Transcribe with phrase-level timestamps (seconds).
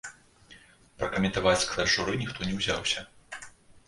[1.03, 3.05] Пракаментаваць склад журы ніхто не ўзяўся.